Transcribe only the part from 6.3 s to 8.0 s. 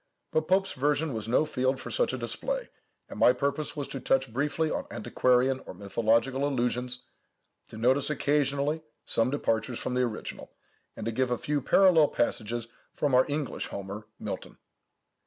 allusions, to